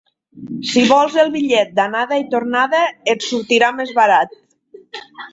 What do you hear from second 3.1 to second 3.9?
et sortirà